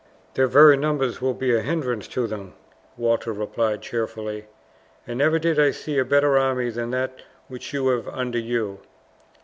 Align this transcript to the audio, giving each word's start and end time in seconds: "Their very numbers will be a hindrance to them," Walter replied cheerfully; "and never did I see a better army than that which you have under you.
"Their 0.33 0.47
very 0.47 0.77
numbers 0.77 1.21
will 1.21 1.35
be 1.35 1.53
a 1.53 1.61
hindrance 1.61 2.07
to 2.07 2.25
them," 2.25 2.53
Walter 2.97 3.31
replied 3.31 3.83
cheerfully; 3.83 4.47
"and 5.05 5.19
never 5.19 5.37
did 5.37 5.59
I 5.59 5.69
see 5.69 5.99
a 5.99 6.03
better 6.03 6.39
army 6.39 6.71
than 6.71 6.89
that 6.89 7.21
which 7.47 7.71
you 7.71 7.87
have 7.89 8.07
under 8.07 8.39
you. 8.39 8.79